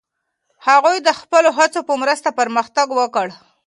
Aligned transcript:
هغوی 0.67 0.97
د 1.01 1.09
خپلو 1.19 1.49
هڅو 1.57 1.79
په 1.87 1.93
مرسته 2.01 2.29
پرمختګ 2.39 2.87
وکړ. 2.99 3.27